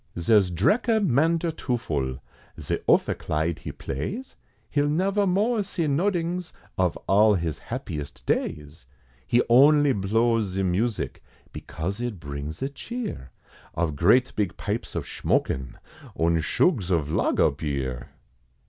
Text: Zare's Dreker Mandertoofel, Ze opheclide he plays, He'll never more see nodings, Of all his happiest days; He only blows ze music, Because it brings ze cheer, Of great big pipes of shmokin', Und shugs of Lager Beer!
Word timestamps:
Zare's 0.17 0.49
Dreker 0.49 0.99
Mandertoofel, 0.99 2.21
Ze 2.59 2.79
opheclide 2.89 3.59
he 3.59 3.71
plays, 3.71 4.35
He'll 4.71 4.89
never 4.89 5.27
more 5.27 5.61
see 5.63 5.85
nodings, 5.85 6.53
Of 6.75 6.97
all 7.05 7.35
his 7.35 7.59
happiest 7.59 8.25
days; 8.25 8.87
He 9.27 9.43
only 9.47 9.93
blows 9.93 10.45
ze 10.53 10.63
music, 10.63 11.21
Because 11.53 12.01
it 12.01 12.19
brings 12.19 12.57
ze 12.61 12.69
cheer, 12.69 13.29
Of 13.75 13.95
great 13.95 14.35
big 14.35 14.57
pipes 14.57 14.95
of 14.95 15.05
shmokin', 15.05 15.75
Und 16.15 16.41
shugs 16.43 16.89
of 16.89 17.11
Lager 17.11 17.51
Beer! 17.51 18.09